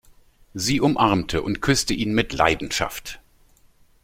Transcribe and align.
Sie 0.55 0.81
umarmte 0.81 1.43
und 1.43 1.61
küsste 1.61 1.93
ihn 1.93 2.15
mit 2.15 2.33
Leidenschaft. 2.33 3.19